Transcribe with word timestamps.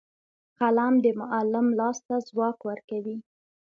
قلم 0.59 0.93
د 1.03 1.05
معلم 1.19 1.67
لاس 1.79 1.97
ته 2.07 2.15
ځواک 2.27 2.57
ورکوي 2.69 3.17